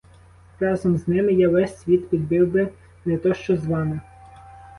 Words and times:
Разом 0.59 0.97
з 0.97 1.07
ними 1.07 1.33
я 1.33 1.49
весь 1.49 1.77
світ 1.77 2.09
підбив 2.09 2.47
би, 2.51 2.69
не 3.05 3.17
то 3.17 3.33
що 3.33 3.57
з 3.57 3.65
вами. 3.65 4.01